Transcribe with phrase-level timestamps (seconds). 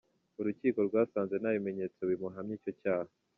[0.39, 3.11] Urukiko rwasanze nta bimenyetso bimuhamya icyo cyaha.